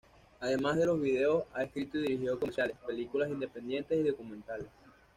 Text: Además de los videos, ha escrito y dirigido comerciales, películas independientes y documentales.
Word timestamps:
Además 0.39 0.77
de 0.77 0.87
los 0.87 0.99
videos, 0.99 1.43
ha 1.53 1.61
escrito 1.61 1.99
y 1.99 2.01
dirigido 2.01 2.39
comerciales, 2.39 2.75
películas 2.87 3.29
independientes 3.29 3.99
y 3.99 4.09
documentales. 4.09 4.65